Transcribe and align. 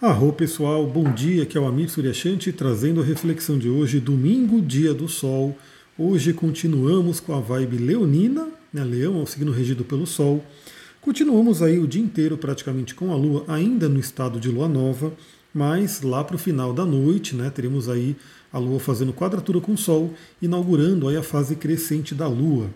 Arro 0.00 0.32
pessoal, 0.32 0.86
bom 0.86 1.12
dia, 1.12 1.42
aqui 1.42 1.58
é 1.58 1.60
o 1.60 1.66
Amir 1.66 1.90
Suryashanti 1.90 2.52
trazendo 2.52 3.00
a 3.00 3.04
reflexão 3.04 3.58
de 3.58 3.68
hoje, 3.68 3.98
domingo, 3.98 4.60
dia 4.60 4.94
do 4.94 5.08
sol. 5.08 5.58
Hoje 5.98 6.32
continuamos 6.32 7.18
com 7.18 7.34
a 7.34 7.40
vibe 7.40 7.78
leonina, 7.78 8.46
né? 8.72 8.84
Leão 8.84 9.18
é 9.18 9.22
o 9.24 9.26
signo 9.26 9.50
regido 9.50 9.84
pelo 9.84 10.06
sol. 10.06 10.44
Continuamos 11.00 11.62
aí 11.62 11.80
o 11.80 11.86
dia 11.88 12.00
inteiro 12.00 12.38
praticamente 12.38 12.94
com 12.94 13.12
a 13.12 13.16
lua 13.16 13.44
ainda 13.48 13.88
no 13.88 13.98
estado 13.98 14.38
de 14.38 14.48
lua 14.48 14.68
nova, 14.68 15.12
mas 15.52 16.00
lá 16.00 16.22
para 16.22 16.36
o 16.36 16.38
final 16.38 16.72
da 16.72 16.86
noite, 16.86 17.34
né, 17.34 17.50
teremos 17.50 17.88
aí 17.88 18.14
a 18.52 18.58
lua 18.58 18.78
fazendo 18.78 19.12
quadratura 19.12 19.60
com 19.60 19.72
o 19.72 19.76
sol, 19.76 20.14
inaugurando 20.40 21.08
aí 21.08 21.16
a 21.16 21.24
fase 21.24 21.56
crescente 21.56 22.14
da 22.14 22.28
lua. 22.28 22.70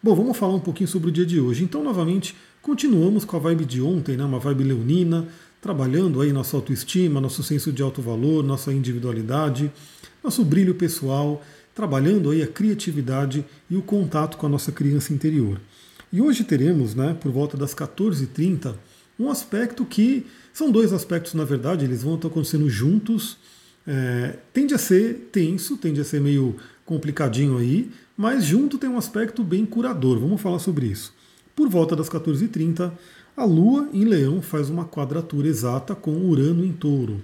Bom, 0.00 0.14
vamos 0.14 0.36
falar 0.36 0.54
um 0.54 0.60
pouquinho 0.60 0.86
sobre 0.86 1.08
o 1.08 1.12
dia 1.12 1.26
de 1.26 1.40
hoje. 1.40 1.64
Então, 1.64 1.82
novamente, 1.82 2.36
continuamos 2.62 3.24
com 3.24 3.36
a 3.36 3.40
vibe 3.40 3.64
de 3.64 3.82
ontem, 3.82 4.16
né, 4.16 4.24
uma 4.24 4.38
vibe 4.38 4.62
leonina, 4.62 5.26
trabalhando 5.60 6.20
aí 6.20 6.32
nossa 6.32 6.56
autoestima, 6.56 7.20
nosso 7.20 7.42
senso 7.42 7.72
de 7.72 7.82
alto 7.82 8.00
valor, 8.00 8.44
nossa 8.44 8.72
individualidade, 8.72 9.72
nosso 10.22 10.44
brilho 10.44 10.74
pessoal, 10.74 11.42
trabalhando 11.74 12.30
aí 12.30 12.42
a 12.42 12.46
criatividade 12.46 13.44
e 13.70 13.76
o 13.76 13.82
contato 13.82 14.36
com 14.36 14.46
a 14.46 14.48
nossa 14.48 14.72
criança 14.72 15.12
interior. 15.12 15.60
E 16.12 16.20
hoje 16.20 16.42
teremos, 16.44 16.94
né, 16.94 17.16
por 17.20 17.30
volta 17.30 17.56
das 17.56 17.74
14h30, 17.74 18.74
um 19.18 19.30
aspecto 19.30 19.84
que 19.84 20.26
são 20.52 20.70
dois 20.70 20.92
aspectos, 20.92 21.34
na 21.34 21.44
verdade, 21.44 21.84
eles 21.84 22.02
vão 22.02 22.14
estar 22.14 22.28
acontecendo 22.28 22.68
juntos. 22.68 23.36
É, 23.86 24.36
tende 24.52 24.74
a 24.74 24.78
ser 24.78 25.28
tenso, 25.30 25.76
tende 25.76 26.00
a 26.00 26.04
ser 26.04 26.20
meio 26.20 26.56
complicadinho 26.84 27.58
aí, 27.58 27.90
mas 28.16 28.44
junto 28.44 28.78
tem 28.78 28.88
um 28.88 28.98
aspecto 28.98 29.44
bem 29.44 29.64
curador. 29.66 30.18
Vamos 30.18 30.40
falar 30.40 30.58
sobre 30.58 30.86
isso. 30.86 31.14
Por 31.54 31.68
volta 31.68 31.94
das 31.94 32.08
14h30, 32.08 32.92
a 33.38 33.44
Lua 33.44 33.88
em 33.92 34.04
Leão 34.04 34.42
faz 34.42 34.68
uma 34.68 34.84
quadratura 34.84 35.46
exata 35.46 35.94
com 35.94 36.10
Urano 36.28 36.64
em 36.64 36.72
Touro. 36.72 37.22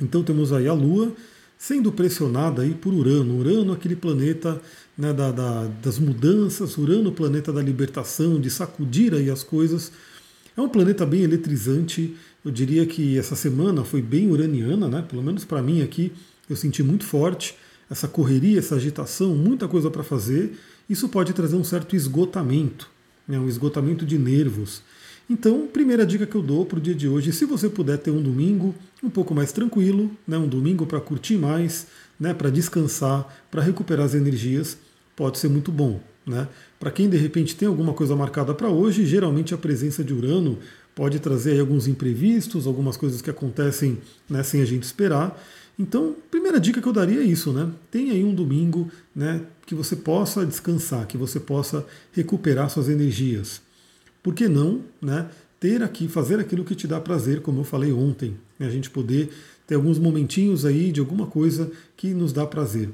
Então 0.00 0.22
temos 0.22 0.52
aí 0.52 0.66
a 0.66 0.72
Lua 0.72 1.12
sendo 1.58 1.92
pressionada 1.92 2.62
aí 2.62 2.74
por 2.74 2.94
Urano. 2.94 3.38
Urano, 3.38 3.72
aquele 3.72 3.94
planeta 3.94 4.60
né, 4.96 5.12
da, 5.12 5.30
da, 5.30 5.64
das 5.82 5.98
mudanças, 5.98 6.78
Urano, 6.78 7.12
planeta 7.12 7.52
da 7.52 7.62
libertação, 7.62 8.40
de 8.40 8.50
sacudir 8.50 9.12
aí 9.14 9.30
as 9.30 9.42
coisas. 9.42 9.92
É 10.56 10.60
um 10.60 10.68
planeta 10.68 11.04
bem 11.04 11.22
eletrizante. 11.22 12.16
Eu 12.42 12.50
diria 12.50 12.86
que 12.86 13.18
essa 13.18 13.36
semana 13.36 13.84
foi 13.84 14.00
bem 14.00 14.30
uraniana, 14.30 14.88
né? 14.88 15.04
Pelo 15.06 15.22
menos 15.22 15.44
para 15.44 15.60
mim 15.62 15.82
aqui, 15.82 16.12
eu 16.48 16.56
senti 16.56 16.82
muito 16.82 17.04
forte 17.04 17.56
essa 17.90 18.08
correria, 18.08 18.58
essa 18.58 18.76
agitação, 18.76 19.34
muita 19.34 19.68
coisa 19.68 19.90
para 19.90 20.02
fazer. 20.02 20.56
Isso 20.88 21.08
pode 21.08 21.32
trazer 21.32 21.56
um 21.56 21.64
certo 21.64 21.94
esgotamento, 21.94 22.88
né? 23.28 23.38
um 23.38 23.48
esgotamento 23.48 24.06
de 24.06 24.18
nervos. 24.18 24.82
Então, 25.28 25.66
primeira 25.66 26.06
dica 26.06 26.24
que 26.24 26.36
eu 26.36 26.42
dou 26.42 26.64
para 26.64 26.78
o 26.78 26.80
dia 26.80 26.94
de 26.94 27.08
hoje, 27.08 27.32
se 27.32 27.44
você 27.44 27.68
puder 27.68 27.98
ter 27.98 28.12
um 28.12 28.22
domingo 28.22 28.72
um 29.02 29.10
pouco 29.10 29.34
mais 29.34 29.50
tranquilo, 29.50 30.08
né, 30.26 30.38
um 30.38 30.46
domingo 30.46 30.86
para 30.86 31.00
curtir 31.00 31.36
mais, 31.36 31.88
né, 32.18 32.32
para 32.32 32.48
descansar, 32.48 33.26
para 33.50 33.60
recuperar 33.60 34.06
as 34.06 34.14
energias, 34.14 34.78
pode 35.16 35.38
ser 35.38 35.48
muito 35.48 35.72
bom. 35.72 36.00
Né? 36.24 36.46
Para 36.78 36.92
quem 36.92 37.08
de 37.08 37.16
repente 37.16 37.56
tem 37.56 37.66
alguma 37.66 37.92
coisa 37.92 38.14
marcada 38.14 38.54
para 38.54 38.68
hoje, 38.68 39.04
geralmente 39.04 39.52
a 39.52 39.58
presença 39.58 40.04
de 40.04 40.14
Urano 40.14 40.58
pode 40.94 41.18
trazer 41.18 41.58
alguns 41.58 41.88
imprevistos, 41.88 42.66
algumas 42.66 42.96
coisas 42.96 43.20
que 43.20 43.28
acontecem 43.28 43.98
né, 44.30 44.44
sem 44.44 44.62
a 44.62 44.64
gente 44.64 44.84
esperar. 44.84 45.40
Então, 45.76 46.14
primeira 46.30 46.60
dica 46.60 46.80
que 46.80 46.86
eu 46.86 46.92
daria 46.92 47.20
é 47.20 47.24
isso, 47.24 47.52
né? 47.52 47.70
Tenha 47.90 48.14
aí 48.14 48.24
um 48.24 48.34
domingo, 48.34 48.90
né, 49.14 49.42
que 49.66 49.74
você 49.74 49.94
possa 49.94 50.46
descansar, 50.46 51.06
que 51.06 51.18
você 51.18 51.38
possa 51.38 51.84
recuperar 52.12 52.70
suas 52.70 52.88
energias 52.88 53.65
por 54.26 54.34
que 54.34 54.48
não 54.48 54.80
né, 55.00 55.30
ter 55.60 55.84
aqui, 55.84 56.08
fazer 56.08 56.40
aquilo 56.40 56.64
que 56.64 56.74
te 56.74 56.88
dá 56.88 57.00
prazer, 57.00 57.42
como 57.42 57.60
eu 57.60 57.64
falei 57.64 57.92
ontem, 57.92 58.36
né, 58.58 58.66
a 58.66 58.70
gente 58.70 58.90
poder 58.90 59.30
ter 59.68 59.76
alguns 59.76 60.00
momentinhos 60.00 60.66
aí 60.66 60.90
de 60.90 60.98
alguma 60.98 61.28
coisa 61.28 61.70
que 61.96 62.12
nos 62.12 62.32
dá 62.32 62.44
prazer. 62.44 62.90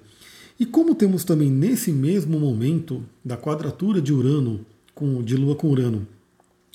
E 0.60 0.66
como 0.66 0.94
temos 0.94 1.24
também 1.24 1.50
nesse 1.50 1.90
mesmo 1.90 2.38
momento 2.38 3.02
da 3.24 3.34
quadratura 3.34 3.98
de 3.98 4.12
Urano, 4.12 4.60
com, 4.94 5.22
de 5.22 5.34
Lua 5.34 5.56
com 5.56 5.70
Urano, 5.70 6.06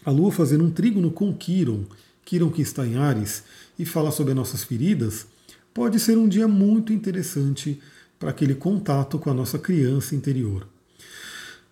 a 0.03 0.09
Lua 0.09 0.31
fazendo 0.31 0.63
um 0.63 0.71
trígono 0.71 1.11
com 1.11 1.31
Quiron, 1.31 1.83
Quiron 2.25 2.49
que 2.49 2.63
está 2.63 2.83
em 2.83 2.95
Ares, 2.95 3.43
e 3.77 3.85
fala 3.85 4.09
sobre 4.09 4.31
as 4.31 4.37
nossas 4.37 4.63
feridas, 4.63 5.27
pode 5.71 5.99
ser 5.99 6.17
um 6.17 6.27
dia 6.27 6.47
muito 6.47 6.91
interessante 6.91 7.79
para 8.17 8.31
aquele 8.31 8.55
contato 8.55 9.19
com 9.19 9.29
a 9.29 9.35
nossa 9.35 9.59
criança 9.59 10.15
interior. 10.15 10.67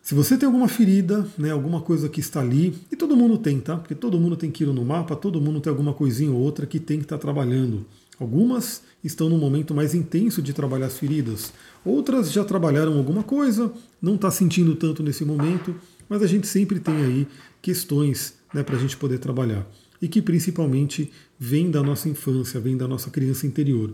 Se 0.05 0.13
você 0.13 0.37
tem 0.37 0.45
alguma 0.45 0.67
ferida, 0.67 1.27
né, 1.35 1.49
alguma 1.49 1.81
coisa 1.81 2.07
que 2.07 2.19
está 2.19 2.39
ali, 2.39 2.75
e 2.91 2.95
todo 2.95 3.17
mundo 3.17 3.39
tem, 3.39 3.59
tá? 3.59 3.75
Porque 3.75 3.95
todo 3.95 4.19
mundo 4.19 4.37
tem 4.37 4.51
quilo 4.51 4.71
no 4.71 4.85
mapa, 4.85 5.15
todo 5.15 5.41
mundo 5.41 5.59
tem 5.59 5.71
alguma 5.71 5.95
coisinha 5.95 6.31
ou 6.31 6.37
outra 6.37 6.67
que 6.67 6.79
tem 6.79 6.99
que 6.99 7.05
estar 7.05 7.17
tá 7.17 7.21
trabalhando. 7.23 7.83
Algumas 8.19 8.83
estão 9.03 9.27
no 9.29 9.37
momento 9.39 9.73
mais 9.73 9.95
intenso 9.95 10.43
de 10.43 10.53
trabalhar 10.53 10.85
as 10.85 10.99
feridas, 10.99 11.51
outras 11.83 12.31
já 12.31 12.43
trabalharam 12.43 12.95
alguma 12.99 13.23
coisa, 13.23 13.73
não 13.99 14.13
está 14.13 14.29
sentindo 14.29 14.75
tanto 14.75 15.01
nesse 15.01 15.25
momento, 15.25 15.73
mas 16.07 16.21
a 16.21 16.27
gente 16.27 16.45
sempre 16.45 16.79
tem 16.79 16.97
aí 16.97 17.27
questões 17.59 18.35
né, 18.53 18.61
para 18.61 18.75
a 18.75 18.79
gente 18.79 18.95
poder 18.95 19.17
trabalhar. 19.17 19.67
E 19.99 20.07
que 20.07 20.21
principalmente 20.21 21.11
vem 21.39 21.71
da 21.71 21.81
nossa 21.81 22.07
infância, 22.07 22.59
vem 22.59 22.77
da 22.77 22.87
nossa 22.87 23.09
criança 23.09 23.47
interior. 23.47 23.91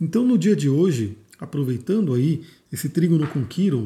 Então 0.00 0.26
no 0.26 0.36
dia 0.36 0.56
de 0.56 0.68
hoje, 0.68 1.16
aproveitando 1.38 2.12
aí 2.12 2.42
esse 2.72 2.88
trígono 2.88 3.24
com 3.28 3.44
Kiron, 3.44 3.84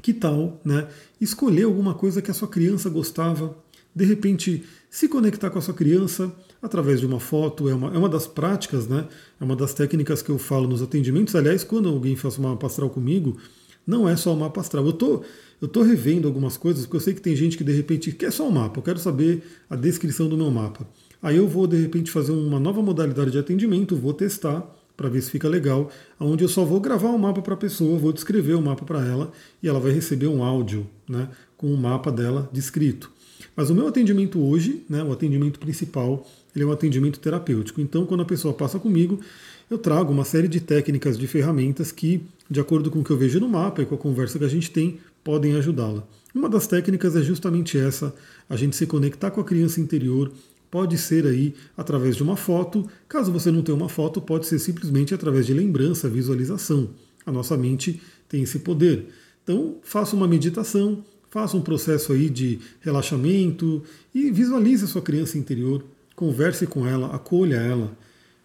que 0.00 0.12
tal 0.12 0.60
né, 0.64 0.88
escolher 1.20 1.64
alguma 1.64 1.94
coisa 1.94 2.22
que 2.22 2.30
a 2.30 2.34
sua 2.34 2.48
criança 2.48 2.88
gostava, 2.88 3.56
de 3.94 4.04
repente 4.04 4.64
se 4.90 5.08
conectar 5.08 5.50
com 5.50 5.58
a 5.58 5.62
sua 5.62 5.74
criança 5.74 6.32
através 6.62 7.00
de 7.00 7.06
uma 7.06 7.20
foto, 7.20 7.68
é 7.68 7.74
uma, 7.74 7.94
é 7.94 7.98
uma 7.98 8.08
das 8.08 8.26
práticas, 8.26 8.86
né, 8.86 9.06
é 9.40 9.44
uma 9.44 9.54
das 9.54 9.74
técnicas 9.74 10.22
que 10.22 10.30
eu 10.30 10.38
falo 10.38 10.66
nos 10.66 10.82
atendimentos. 10.82 11.34
Aliás, 11.34 11.62
quando 11.64 11.88
alguém 11.88 12.16
faz 12.16 12.38
uma 12.38 12.50
mapa 12.50 12.66
astral 12.66 12.90
comigo, 12.90 13.36
não 13.86 14.08
é 14.08 14.16
só 14.16 14.34
o 14.34 14.36
mapa 14.36 14.60
astral. 14.60 14.84
Eu 14.84 14.92
tô, 14.92 15.22
eu 15.60 15.68
tô 15.68 15.82
revendo 15.82 16.28
algumas 16.28 16.56
coisas, 16.56 16.84
porque 16.84 16.96
eu 16.96 17.00
sei 17.00 17.14
que 17.14 17.20
tem 17.20 17.34
gente 17.34 17.56
que 17.56 17.64
de 17.64 17.72
repente 17.72 18.12
quer 18.12 18.30
só 18.30 18.46
o 18.48 18.52
mapa, 18.52 18.78
eu 18.78 18.82
quero 18.82 18.98
saber 18.98 19.42
a 19.68 19.76
descrição 19.76 20.28
do 20.28 20.36
meu 20.36 20.50
mapa. 20.50 20.86
Aí 21.22 21.36
eu 21.36 21.48
vou 21.48 21.66
de 21.66 21.76
repente 21.76 22.10
fazer 22.10 22.32
uma 22.32 22.60
nova 22.60 22.80
modalidade 22.80 23.30
de 23.30 23.38
atendimento, 23.38 23.96
vou 23.96 24.12
testar 24.12 24.77
para 24.98 25.08
ver 25.08 25.22
se 25.22 25.30
fica 25.30 25.48
legal, 25.48 25.88
onde 26.18 26.42
eu 26.42 26.48
só 26.48 26.64
vou 26.64 26.80
gravar 26.80 27.10
um 27.10 27.18
mapa 27.18 27.40
para 27.40 27.54
a 27.54 27.56
pessoa, 27.56 27.96
vou 27.96 28.12
descrever 28.12 28.54
o 28.54 28.58
um 28.58 28.62
mapa 28.62 28.84
para 28.84 28.98
ela 29.06 29.30
e 29.62 29.68
ela 29.68 29.78
vai 29.78 29.92
receber 29.92 30.26
um 30.26 30.42
áudio 30.42 30.88
né, 31.08 31.28
com 31.56 31.72
o 31.72 31.76
mapa 31.76 32.10
dela 32.10 32.50
descrito. 32.52 33.08
Mas 33.54 33.70
o 33.70 33.76
meu 33.76 33.86
atendimento 33.86 34.44
hoje, 34.44 34.82
né, 34.90 35.00
o 35.04 35.12
atendimento 35.12 35.60
principal, 35.60 36.26
ele 36.54 36.64
é 36.64 36.66
um 36.66 36.72
atendimento 36.72 37.20
terapêutico. 37.20 37.80
Então, 37.80 38.04
quando 38.04 38.22
a 38.22 38.24
pessoa 38.24 38.52
passa 38.52 38.76
comigo, 38.80 39.20
eu 39.70 39.78
trago 39.78 40.12
uma 40.12 40.24
série 40.24 40.48
de 40.48 40.60
técnicas, 40.60 41.16
de 41.16 41.28
ferramentas 41.28 41.92
que, 41.92 42.20
de 42.50 42.58
acordo 42.58 42.90
com 42.90 42.98
o 42.98 43.04
que 43.04 43.10
eu 43.10 43.16
vejo 43.16 43.38
no 43.38 43.48
mapa 43.48 43.82
e 43.82 43.86
com 43.86 43.94
a 43.94 43.98
conversa 43.98 44.36
que 44.36 44.44
a 44.44 44.48
gente 44.48 44.68
tem, 44.68 44.98
podem 45.22 45.54
ajudá-la. 45.54 46.02
Uma 46.34 46.48
das 46.48 46.66
técnicas 46.66 47.14
é 47.14 47.22
justamente 47.22 47.78
essa, 47.78 48.12
a 48.50 48.56
gente 48.56 48.74
se 48.74 48.84
conectar 48.84 49.30
com 49.30 49.40
a 49.40 49.44
criança 49.44 49.80
interior, 49.80 50.32
Pode 50.70 50.98
ser 50.98 51.26
aí 51.26 51.54
através 51.76 52.16
de 52.16 52.22
uma 52.22 52.36
foto. 52.36 52.88
Caso 53.08 53.32
você 53.32 53.50
não 53.50 53.62
tenha 53.62 53.76
uma 53.76 53.88
foto, 53.88 54.20
pode 54.20 54.46
ser 54.46 54.58
simplesmente 54.58 55.14
através 55.14 55.46
de 55.46 55.54
lembrança, 55.54 56.08
visualização. 56.08 56.90
A 57.24 57.32
nossa 57.32 57.56
mente 57.56 58.00
tem 58.28 58.42
esse 58.42 58.58
poder. 58.58 59.06
Então, 59.42 59.76
faça 59.82 60.14
uma 60.14 60.28
meditação, 60.28 61.02
faça 61.30 61.56
um 61.56 61.62
processo 61.62 62.12
aí 62.12 62.28
de 62.28 62.58
relaxamento 62.80 63.82
e 64.14 64.30
visualize 64.30 64.84
a 64.84 64.88
sua 64.88 65.00
criança 65.00 65.38
interior, 65.38 65.82
converse 66.14 66.66
com 66.66 66.86
ela, 66.86 67.14
acolha 67.14 67.56
ela. 67.56 67.96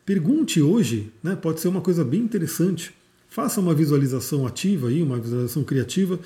Pergunte 0.05 0.61
hoje, 0.61 1.11
né, 1.21 1.35
pode 1.35 1.59
ser 1.59 1.67
uma 1.67 1.81
coisa 1.81 2.03
bem 2.03 2.21
interessante. 2.21 2.93
Faça 3.29 3.59
uma 3.59 3.73
visualização 3.73 4.45
ativa 4.45 4.89
aí, 4.89 5.01
uma 5.01 5.19
visualização 5.19 5.63
criativa 5.63 6.19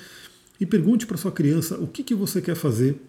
e 0.60 0.66
pergunte 0.66 1.06
para 1.06 1.16
sua 1.16 1.32
criança 1.32 1.76
o 1.78 1.86
que, 1.86 2.02
que 2.02 2.14
você 2.14 2.42
quer 2.42 2.54
fazer. 2.54 3.00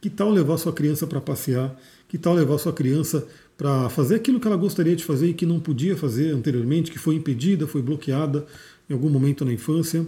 Que 0.00 0.10
tal 0.10 0.30
levar 0.30 0.58
sua 0.58 0.72
criança 0.72 1.06
para 1.06 1.20
passear? 1.20 1.78
Que 2.08 2.16
tal 2.16 2.34
levar 2.34 2.58
sua 2.58 2.72
criança 2.72 3.26
para 3.56 3.88
fazer 3.88 4.16
aquilo 4.16 4.38
que 4.38 4.46
ela 4.46 4.56
gostaria 4.56 4.94
de 4.94 5.04
fazer 5.04 5.28
e 5.28 5.34
que 5.34 5.46
não 5.46 5.58
podia 5.58 5.96
fazer 5.96 6.32
anteriormente, 6.32 6.90
que 6.90 6.98
foi 6.98 7.14
impedida, 7.14 7.66
foi 7.66 7.82
bloqueada 7.82 8.46
em 8.88 8.92
algum 8.92 9.08
momento 9.08 9.44
na 9.44 9.52
infância? 9.52 10.06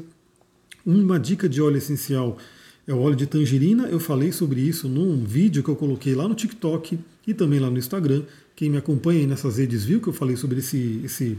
Uma 0.87 1.19
dica 1.19 1.49
de 1.49 1.61
óleo 1.61 1.77
essencial 1.77 2.39
é 2.87 2.95
o 2.95 3.01
óleo 3.01 3.17
de 3.17 3.27
tangerina. 3.27 3.89
Eu 3.89 4.01
falei 4.01 4.33
sobre 4.33 4.61
isso 4.61 4.89
num 4.89 5.25
vídeo 5.25 5.63
que 5.63 5.69
eu 5.69 5.77
coloquei 5.77 6.15
lá 6.15 6.27
no 6.29 6.35
TikTok 6.35 6.99
e 7.27 7.35
também 7.35 7.59
lá 7.59 7.69
no 7.69 7.79
Instagram. 7.79 8.23
Quem 8.55 8.71
me 8.71 8.79
acompanha 8.79 9.21
aí 9.21 9.27
nessas 9.27 9.59
redes 9.59 9.85
viu 9.85 10.01
que 10.01 10.09
eu 10.09 10.13
falei 10.13 10.37
sobre 10.37 10.61
esse, 10.61 11.01
esse 11.05 11.37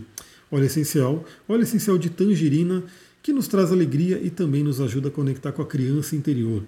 óleo 0.52 0.66
essencial. 0.66 1.26
Óleo 1.48 1.64
essencial 1.64 1.98
de 1.98 2.10
tangerina 2.10 2.84
que 3.22 3.34
nos 3.34 3.48
traz 3.48 3.72
alegria 3.72 4.20
e 4.22 4.30
também 4.30 4.64
nos 4.64 4.80
ajuda 4.80 5.08
a 5.10 5.12
conectar 5.12 5.52
com 5.52 5.62
a 5.62 5.66
criança 5.66 6.16
interior. 6.16 6.64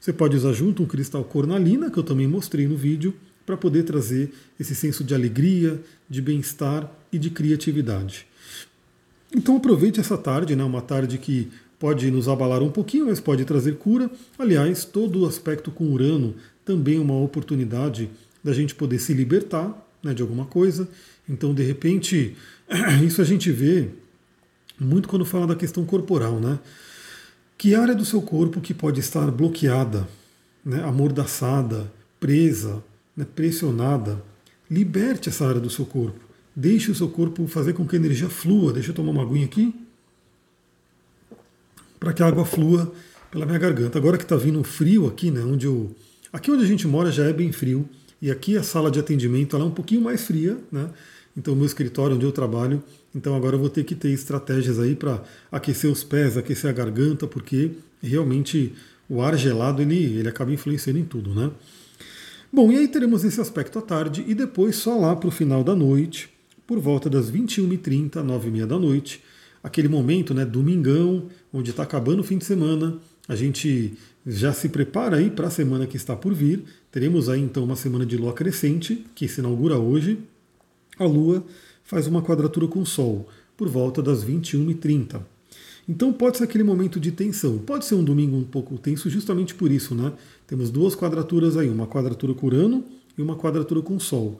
Você 0.00 0.12
pode 0.12 0.36
usar 0.36 0.52
junto 0.52 0.82
um 0.82 0.86
cristal 0.86 1.22
cornalina, 1.24 1.90
que 1.90 1.98
eu 1.98 2.02
também 2.02 2.26
mostrei 2.26 2.66
no 2.66 2.76
vídeo, 2.76 3.12
para 3.50 3.56
poder 3.56 3.82
trazer 3.82 4.32
esse 4.60 4.76
senso 4.76 5.02
de 5.02 5.12
alegria, 5.12 5.80
de 6.08 6.22
bem-estar 6.22 6.88
e 7.12 7.18
de 7.18 7.30
criatividade. 7.30 8.24
Então 9.34 9.56
aproveite 9.56 9.98
essa 9.98 10.16
tarde, 10.16 10.54
né, 10.54 10.62
uma 10.62 10.80
tarde 10.80 11.18
que 11.18 11.48
pode 11.76 12.08
nos 12.12 12.28
abalar 12.28 12.62
um 12.62 12.70
pouquinho, 12.70 13.06
mas 13.06 13.18
pode 13.18 13.44
trazer 13.44 13.76
cura. 13.76 14.08
Aliás, 14.38 14.84
todo 14.84 15.22
o 15.22 15.26
aspecto 15.26 15.72
com 15.72 15.90
Urano 15.90 16.36
também 16.64 16.98
é 16.98 17.00
uma 17.00 17.20
oportunidade 17.20 18.08
da 18.42 18.52
gente 18.52 18.72
poder 18.72 19.00
se 19.00 19.12
libertar, 19.12 19.74
né, 20.00 20.14
de 20.14 20.22
alguma 20.22 20.44
coisa. 20.44 20.88
Então, 21.28 21.52
de 21.52 21.64
repente, 21.64 22.36
isso 23.04 23.20
a 23.20 23.24
gente 23.24 23.50
vê 23.50 23.88
muito 24.78 25.08
quando 25.08 25.24
fala 25.24 25.48
da 25.48 25.56
questão 25.56 25.84
corporal, 25.84 26.38
né? 26.38 26.60
Que 27.58 27.74
área 27.74 27.96
do 27.96 28.04
seu 28.04 28.22
corpo 28.22 28.60
que 28.60 28.72
pode 28.72 29.00
estar 29.00 29.28
bloqueada, 29.30 30.08
né, 30.64 30.84
amordaçada, 30.84 31.90
presa, 32.20 32.82
pressionada? 33.24 34.22
Liberte 34.70 35.28
essa 35.28 35.46
área 35.46 35.60
do 35.60 35.70
seu 35.70 35.84
corpo. 35.84 36.20
Deixe 36.54 36.90
o 36.90 36.94
seu 36.94 37.08
corpo 37.08 37.46
fazer 37.46 37.72
com 37.72 37.86
que 37.86 37.96
a 37.96 37.98
energia 37.98 38.28
flua. 38.28 38.72
Deixa 38.72 38.90
eu 38.90 38.94
tomar 38.94 39.12
uma 39.12 39.22
aguinha 39.22 39.46
aqui. 39.46 39.74
Para 41.98 42.12
que 42.12 42.22
a 42.22 42.26
água 42.26 42.44
flua 42.44 42.92
pela 43.30 43.46
minha 43.46 43.58
garganta. 43.58 43.98
Agora 43.98 44.16
que 44.16 44.24
está 44.24 44.36
vindo 44.36 44.62
frio 44.64 45.06
aqui, 45.06 45.30
né? 45.30 45.40
Onde 45.40 45.66
eu, 45.66 45.94
aqui 46.32 46.50
onde 46.50 46.64
a 46.64 46.66
gente 46.66 46.86
mora 46.86 47.10
já 47.10 47.24
é 47.24 47.32
bem 47.32 47.52
frio. 47.52 47.88
E 48.20 48.30
aqui 48.30 48.56
a 48.56 48.62
sala 48.62 48.90
de 48.90 48.98
atendimento 48.98 49.56
ela 49.56 49.64
é 49.64 49.68
um 49.68 49.72
pouquinho 49.72 50.02
mais 50.02 50.22
fria, 50.22 50.58
né? 50.70 50.90
Então, 51.36 51.54
meu 51.54 51.64
escritório 51.64 52.16
onde 52.16 52.26
eu 52.26 52.32
trabalho, 52.32 52.82
então 53.14 53.34
agora 53.34 53.54
eu 53.54 53.60
vou 53.60 53.70
ter 53.70 53.84
que 53.84 53.94
ter 53.94 54.10
estratégias 54.10 54.78
aí 54.78 54.94
para 54.94 55.22
aquecer 55.50 55.90
os 55.90 56.02
pés, 56.02 56.36
aquecer 56.36 56.68
a 56.68 56.72
garganta, 56.72 57.26
porque 57.26 57.70
realmente 58.02 58.74
o 59.08 59.22
ar 59.22 59.36
gelado 59.36 59.80
ele, 59.80 60.18
ele 60.18 60.28
acaba 60.28 60.52
influenciando 60.52 60.98
em 60.98 61.04
tudo, 61.04 61.34
né? 61.34 61.50
Bom, 62.52 62.72
e 62.72 62.76
aí 62.76 62.88
teremos 62.88 63.22
esse 63.22 63.40
aspecto 63.40 63.78
à 63.78 63.82
tarde 63.82 64.24
e 64.26 64.34
depois 64.34 64.74
só 64.74 64.98
lá 64.98 65.14
para 65.14 65.28
o 65.28 65.30
final 65.30 65.62
da 65.62 65.74
noite, 65.74 66.28
por 66.66 66.80
volta 66.80 67.08
das 67.08 67.30
21h30, 67.30 68.14
9h30 68.14 68.66
da 68.66 68.76
noite, 68.76 69.22
aquele 69.62 69.86
momento, 69.86 70.34
né, 70.34 70.44
domingão, 70.44 71.28
onde 71.52 71.70
está 71.70 71.84
acabando 71.84 72.20
o 72.20 72.24
fim 72.24 72.38
de 72.38 72.44
semana, 72.44 72.98
a 73.28 73.36
gente 73.36 73.96
já 74.26 74.52
se 74.52 74.68
prepara 74.68 75.18
aí 75.18 75.30
para 75.30 75.46
a 75.46 75.50
semana 75.50 75.86
que 75.86 75.96
está 75.96 76.16
por 76.16 76.34
vir. 76.34 76.64
Teremos 76.90 77.28
aí 77.28 77.40
então 77.40 77.62
uma 77.62 77.76
semana 77.76 78.04
de 78.04 78.16
lua 78.16 78.32
crescente, 78.32 79.06
que 79.14 79.28
se 79.28 79.40
inaugura 79.40 79.78
hoje. 79.78 80.18
A 80.98 81.04
lua 81.04 81.44
faz 81.84 82.08
uma 82.08 82.20
quadratura 82.20 82.66
com 82.66 82.80
o 82.80 82.86
Sol, 82.86 83.28
por 83.56 83.68
volta 83.68 84.02
das 84.02 84.24
21h30. 84.24 85.20
Então 85.90 86.12
pode 86.12 86.38
ser 86.38 86.44
aquele 86.44 86.62
momento 86.62 87.00
de 87.00 87.10
tensão. 87.10 87.58
Pode 87.58 87.84
ser 87.84 87.96
um 87.96 88.04
domingo 88.04 88.36
um 88.36 88.44
pouco 88.44 88.78
tenso 88.78 89.10
justamente 89.10 89.56
por 89.56 89.72
isso, 89.72 89.92
né? 89.92 90.12
Temos 90.46 90.70
duas 90.70 90.94
quadraturas 90.94 91.56
aí, 91.56 91.68
uma 91.68 91.84
quadratura 91.84 92.32
com 92.32 92.46
Urano 92.46 92.84
e 93.18 93.20
uma 93.20 93.34
quadratura 93.34 93.82
com 93.82 93.98
Sol. 93.98 94.38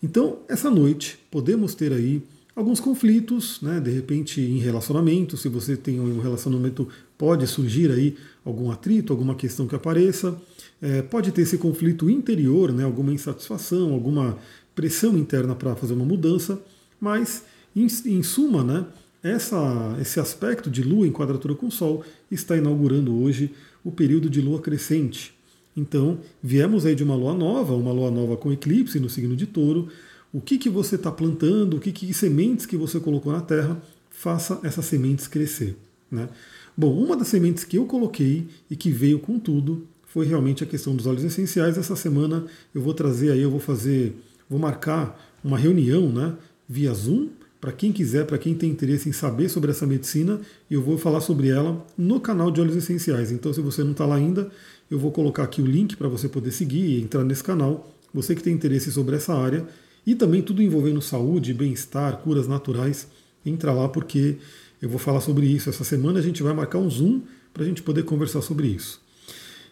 Então, 0.00 0.38
essa 0.48 0.70
noite 0.70 1.18
podemos 1.32 1.74
ter 1.74 1.92
aí 1.92 2.22
alguns 2.54 2.78
conflitos, 2.78 3.60
né? 3.60 3.80
De 3.80 3.90
repente 3.90 4.40
em 4.40 4.58
relacionamento, 4.58 5.36
se 5.36 5.48
você 5.48 5.76
tem 5.76 5.98
um 5.98 6.20
relacionamento, 6.20 6.88
pode 7.18 7.44
surgir 7.48 7.90
aí 7.90 8.14
algum 8.44 8.70
atrito, 8.70 9.12
alguma 9.12 9.34
questão 9.34 9.66
que 9.66 9.74
apareça. 9.74 10.40
É, 10.80 11.02
pode 11.02 11.32
ter 11.32 11.42
esse 11.42 11.58
conflito 11.58 12.08
interior, 12.08 12.72
né? 12.72 12.84
Alguma 12.84 13.12
insatisfação, 13.12 13.92
alguma 13.92 14.38
pressão 14.76 15.18
interna 15.18 15.56
para 15.56 15.74
fazer 15.74 15.94
uma 15.94 16.04
mudança, 16.04 16.62
mas 17.00 17.42
em, 17.74 17.88
em 18.06 18.22
suma, 18.22 18.62
né? 18.62 18.86
Essa, 19.24 19.96
esse 19.98 20.20
aspecto 20.20 20.70
de 20.70 20.82
Lua 20.82 21.06
em 21.06 21.10
quadratura 21.10 21.54
com 21.54 21.70
Sol 21.70 22.04
está 22.30 22.58
inaugurando 22.58 23.22
hoje 23.22 23.54
o 23.82 23.90
período 23.90 24.28
de 24.28 24.38
Lua 24.38 24.60
crescente. 24.60 25.32
Então, 25.74 26.18
viemos 26.42 26.84
aí 26.84 26.94
de 26.94 27.02
uma 27.02 27.16
Lua 27.16 27.32
nova, 27.32 27.74
uma 27.74 27.90
Lua 27.90 28.10
nova 28.10 28.36
com 28.36 28.52
eclipse 28.52 29.00
no 29.00 29.08
signo 29.08 29.34
de 29.34 29.46
Touro, 29.46 29.88
o 30.30 30.42
que, 30.42 30.58
que 30.58 30.68
você 30.68 30.96
está 30.96 31.10
plantando, 31.10 31.78
o 31.78 31.80
que, 31.80 31.90
que 31.90 32.12
sementes 32.12 32.66
que 32.66 32.76
você 32.76 33.00
colocou 33.00 33.32
na 33.32 33.40
terra, 33.40 33.80
faça 34.10 34.60
essas 34.62 34.84
sementes 34.84 35.26
crescer. 35.26 35.74
Né? 36.10 36.28
Bom, 36.76 36.94
uma 36.94 37.16
das 37.16 37.28
sementes 37.28 37.64
que 37.64 37.78
eu 37.78 37.86
coloquei 37.86 38.46
e 38.70 38.76
que 38.76 38.90
veio 38.90 39.18
com 39.18 39.38
tudo 39.38 39.86
foi 40.06 40.26
realmente 40.26 40.62
a 40.62 40.66
questão 40.66 40.94
dos 40.94 41.06
óleos 41.06 41.24
essenciais. 41.24 41.78
Essa 41.78 41.96
semana 41.96 42.44
eu 42.74 42.82
vou 42.82 42.92
trazer 42.92 43.32
aí, 43.32 43.40
eu 43.40 43.50
vou 43.50 43.60
fazer, 43.60 44.14
vou 44.50 44.58
marcar 44.58 45.18
uma 45.42 45.56
reunião 45.56 46.12
né, 46.12 46.34
via 46.68 46.92
Zoom 46.92 47.30
para 47.64 47.72
quem 47.72 47.90
quiser, 47.92 48.26
para 48.26 48.36
quem 48.36 48.52
tem 48.52 48.68
interesse 48.68 49.08
em 49.08 49.12
saber 49.12 49.48
sobre 49.48 49.70
essa 49.70 49.86
medicina, 49.86 50.38
eu 50.70 50.82
vou 50.82 50.98
falar 50.98 51.22
sobre 51.22 51.48
ela 51.48 51.82
no 51.96 52.20
canal 52.20 52.50
de 52.50 52.60
óleos 52.60 52.76
essenciais. 52.76 53.32
Então, 53.32 53.54
se 53.54 53.60
você 53.62 53.82
não 53.82 53.92
está 53.92 54.04
lá 54.04 54.16
ainda, 54.16 54.50
eu 54.90 54.98
vou 54.98 55.10
colocar 55.10 55.44
aqui 55.44 55.62
o 55.62 55.66
link 55.66 55.96
para 55.96 56.06
você 56.06 56.28
poder 56.28 56.50
seguir 56.50 56.84
e 56.84 57.00
entrar 57.00 57.24
nesse 57.24 57.42
canal. 57.42 57.90
Você 58.12 58.34
que 58.34 58.42
tem 58.42 58.52
interesse 58.52 58.92
sobre 58.92 59.16
essa 59.16 59.32
área, 59.32 59.66
e 60.06 60.14
também 60.14 60.42
tudo 60.42 60.60
envolvendo 60.60 61.00
saúde, 61.00 61.54
bem-estar, 61.54 62.18
curas 62.18 62.46
naturais. 62.46 63.08
Entra 63.46 63.72
lá 63.72 63.88
porque 63.88 64.36
eu 64.82 64.90
vou 64.90 64.98
falar 64.98 65.22
sobre 65.22 65.46
isso. 65.46 65.70
Essa 65.70 65.84
semana 65.84 66.18
a 66.18 66.22
gente 66.22 66.42
vai 66.42 66.52
marcar 66.52 66.76
um 66.76 66.90
Zoom 66.90 67.22
para 67.54 67.62
a 67.62 67.66
gente 67.66 67.82
poder 67.82 68.02
conversar 68.02 68.42
sobre 68.42 68.66
isso. 68.66 69.00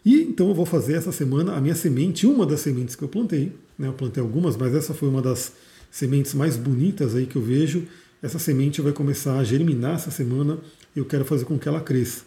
E 0.03 0.19
então 0.19 0.49
eu 0.49 0.55
vou 0.55 0.65
fazer 0.65 0.93
essa 0.93 1.11
semana 1.11 1.53
a 1.53 1.61
minha 1.61 1.75
semente, 1.75 2.25
uma 2.25 2.43
das 2.43 2.61
sementes 2.61 2.95
que 2.95 3.03
eu 3.03 3.07
plantei. 3.07 3.51
Né? 3.77 3.87
Eu 3.87 3.93
plantei 3.93 4.23
algumas, 4.23 4.57
mas 4.57 4.73
essa 4.73 4.95
foi 4.95 5.07
uma 5.07 5.21
das 5.21 5.53
sementes 5.93 6.33
mais 6.33 6.57
bonitas 6.57 7.13
aí 7.15 7.27
que 7.27 7.35
eu 7.35 7.41
vejo. 7.41 7.83
Essa 8.19 8.39
semente 8.39 8.81
vai 8.81 8.91
começar 8.91 9.37
a 9.37 9.43
germinar 9.43 9.97
essa 9.97 10.09
semana. 10.09 10.57
e 10.95 10.99
Eu 10.99 11.05
quero 11.05 11.23
fazer 11.23 11.45
com 11.45 11.59
que 11.59 11.67
ela 11.67 11.79
cresça. 11.79 12.23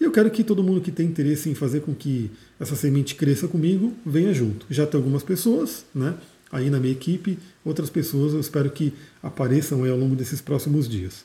E 0.00 0.04
eu 0.04 0.10
quero 0.10 0.30
que 0.30 0.42
todo 0.42 0.64
mundo 0.64 0.80
que 0.80 0.90
tem 0.90 1.06
interesse 1.06 1.50
em 1.50 1.54
fazer 1.54 1.82
com 1.82 1.94
que 1.94 2.30
essa 2.58 2.74
semente 2.74 3.14
cresça 3.14 3.46
comigo 3.46 3.92
venha 4.06 4.32
junto. 4.32 4.64
Já 4.70 4.86
tem 4.86 4.96
algumas 4.96 5.22
pessoas, 5.22 5.84
né? 5.94 6.14
aí 6.50 6.70
na 6.70 6.80
minha 6.80 6.92
equipe, 6.92 7.38
outras 7.62 7.90
pessoas 7.90 8.32
eu 8.32 8.40
espero 8.40 8.70
que 8.70 8.94
apareçam 9.22 9.84
ao 9.84 9.96
longo 9.98 10.16
desses 10.16 10.40
próximos 10.40 10.88
dias. 10.88 11.24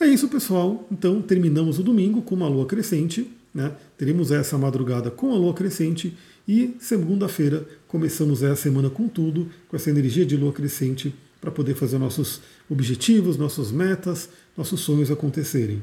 É 0.00 0.06
isso, 0.06 0.26
pessoal. 0.28 0.84
Então 0.90 1.22
terminamos 1.22 1.78
o 1.78 1.84
domingo 1.84 2.20
com 2.22 2.34
uma 2.34 2.48
lua 2.48 2.66
crescente. 2.66 3.30
Né? 3.54 3.72
Teremos 3.96 4.30
essa 4.30 4.56
madrugada 4.56 5.10
com 5.10 5.32
a 5.32 5.36
lua 5.36 5.52
crescente 5.52 6.16
e 6.48 6.74
segunda-feira 6.80 7.66
começamos 7.86 8.42
a 8.42 8.56
semana 8.56 8.88
com 8.88 9.08
tudo, 9.08 9.48
com 9.68 9.76
essa 9.76 9.90
energia 9.90 10.24
de 10.24 10.36
lua 10.36 10.52
crescente 10.52 11.14
para 11.40 11.50
poder 11.50 11.74
fazer 11.74 11.98
nossos 11.98 12.40
objetivos, 12.68 13.36
nossas 13.36 13.70
metas, 13.70 14.28
nossos 14.56 14.80
sonhos 14.80 15.10
acontecerem. 15.10 15.82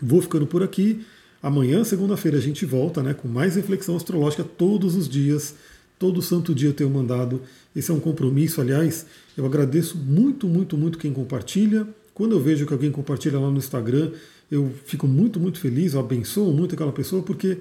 Vou 0.00 0.20
ficando 0.20 0.46
por 0.46 0.62
aqui. 0.62 1.04
Amanhã, 1.42 1.82
segunda-feira, 1.82 2.38
a 2.38 2.40
gente 2.40 2.66
volta 2.66 3.02
né, 3.02 3.14
com 3.14 3.26
mais 3.26 3.56
reflexão 3.56 3.96
astrológica 3.96 4.44
todos 4.44 4.94
os 4.94 5.08
dias 5.08 5.54
Todo 6.02 6.20
santo 6.20 6.52
dia 6.52 6.68
eu 6.68 6.74
tenho 6.74 6.90
mandado. 6.90 7.42
Esse 7.76 7.92
é 7.92 7.94
um 7.94 8.00
compromisso, 8.00 8.60
aliás. 8.60 9.06
Eu 9.36 9.46
agradeço 9.46 9.96
muito, 9.96 10.48
muito, 10.48 10.76
muito 10.76 10.98
quem 10.98 11.12
compartilha. 11.12 11.86
Quando 12.14 12.32
eu 12.32 12.40
vejo 12.40 12.66
que 12.66 12.72
alguém 12.72 12.90
compartilha 12.90 13.38
lá 13.38 13.50
no 13.50 13.58
Instagram, 13.58 14.12
eu 14.50 14.70
fico 14.84 15.06
muito, 15.06 15.40
muito 15.40 15.58
feliz, 15.58 15.94
eu 15.94 16.00
abençoo 16.00 16.52
muito 16.52 16.74
aquela 16.74 16.92
pessoa, 16.92 17.22
porque 17.22 17.58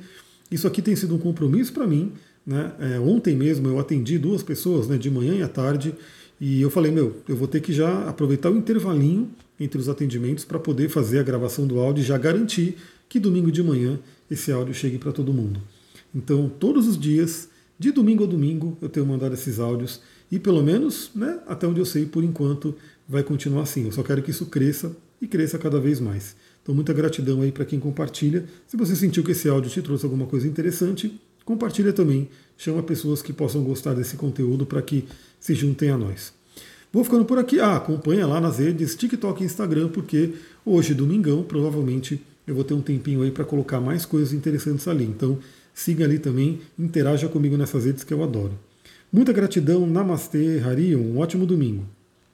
isso 0.51 0.67
aqui 0.67 0.81
tem 0.81 0.95
sido 0.95 1.15
um 1.15 1.17
compromisso 1.17 1.71
para 1.71 1.87
mim. 1.87 2.11
Né? 2.45 2.71
É, 2.79 2.99
ontem 2.99 3.35
mesmo 3.35 3.67
eu 3.67 3.79
atendi 3.79 4.17
duas 4.17 4.43
pessoas, 4.43 4.87
né, 4.87 4.97
de 4.97 5.09
manhã 5.09 5.35
e 5.35 5.43
à 5.43 5.47
tarde, 5.47 5.95
e 6.39 6.59
eu 6.59 6.71
falei, 6.71 6.91
meu, 6.91 7.17
eu 7.29 7.35
vou 7.35 7.47
ter 7.47 7.61
que 7.61 7.71
já 7.71 8.09
aproveitar 8.09 8.49
o 8.49 8.57
intervalinho 8.57 9.29
entre 9.59 9.79
os 9.79 9.87
atendimentos 9.87 10.43
para 10.43 10.57
poder 10.57 10.89
fazer 10.89 11.19
a 11.19 11.23
gravação 11.23 11.67
do 11.67 11.79
áudio 11.79 12.01
e 12.01 12.05
já 12.05 12.17
garantir 12.17 12.77
que 13.07 13.19
domingo 13.19 13.51
de 13.51 13.61
manhã 13.61 13.99
esse 14.29 14.51
áudio 14.51 14.73
chegue 14.73 14.97
para 14.97 15.11
todo 15.11 15.31
mundo. 15.31 15.61
Então, 16.13 16.49
todos 16.49 16.87
os 16.87 16.99
dias 16.99 17.47
de 17.77 17.91
domingo 17.91 18.23
a 18.23 18.27
domingo 18.27 18.75
eu 18.81 18.89
tenho 18.89 19.05
mandado 19.05 19.35
esses 19.35 19.59
áudios 19.59 20.01
e 20.31 20.39
pelo 20.39 20.63
menos, 20.63 21.11
né, 21.13 21.39
até 21.45 21.67
onde 21.67 21.79
eu 21.79 21.85
sei, 21.85 22.05
por 22.05 22.23
enquanto, 22.23 22.75
vai 23.11 23.23
continuar 23.23 23.63
assim. 23.63 23.85
Eu 23.85 23.91
só 23.91 24.01
quero 24.01 24.23
que 24.23 24.31
isso 24.31 24.45
cresça 24.47 24.95
e 25.21 25.27
cresça 25.27 25.59
cada 25.59 25.79
vez 25.79 25.99
mais. 25.99 26.35
Então, 26.63 26.73
muita 26.73 26.93
gratidão 26.93 27.41
aí 27.41 27.51
para 27.51 27.65
quem 27.65 27.79
compartilha. 27.79 28.45
Se 28.67 28.77
você 28.77 28.95
sentiu 28.95 29.23
que 29.23 29.31
esse 29.31 29.49
áudio 29.49 29.69
te 29.69 29.81
trouxe 29.81 30.05
alguma 30.05 30.25
coisa 30.25 30.47
interessante, 30.47 31.19
compartilha 31.45 31.91
também. 31.91 32.29
Chama 32.57 32.81
pessoas 32.81 33.21
que 33.21 33.33
possam 33.33 33.63
gostar 33.63 33.93
desse 33.93 34.15
conteúdo 34.15 34.65
para 34.65 34.81
que 34.81 35.05
se 35.39 35.53
juntem 35.53 35.89
a 35.89 35.97
nós. 35.97 36.33
Vou 36.91 37.03
ficando 37.03 37.25
por 37.25 37.37
aqui. 37.37 37.59
Ah, 37.59 37.75
acompanha 37.75 38.25
lá 38.25 38.39
nas 38.39 38.59
redes 38.59 38.95
TikTok 38.95 39.41
e 39.41 39.45
Instagram, 39.45 39.89
porque 39.89 40.33
hoje, 40.65 40.93
domingão, 40.93 41.43
provavelmente 41.43 42.21
eu 42.47 42.55
vou 42.55 42.63
ter 42.63 42.73
um 42.73 42.81
tempinho 42.81 43.21
aí 43.21 43.31
para 43.31 43.45
colocar 43.45 43.79
mais 43.79 44.05
coisas 44.05 44.33
interessantes 44.33 44.87
ali. 44.87 45.05
Então, 45.05 45.39
Siga 45.73 46.05
ali 46.05 46.19
também, 46.19 46.61
interaja 46.77 47.27
comigo 47.27 47.57
nessas 47.57 47.85
redes 47.85 48.03
que 48.03 48.13
eu 48.13 48.23
adoro. 48.23 48.53
Muita 49.11 49.33
gratidão, 49.33 49.87
Namastê, 49.87 50.61
Hari, 50.63 50.95
um 50.95 51.17
ótimo 51.17 51.45
domingo. 51.45 51.85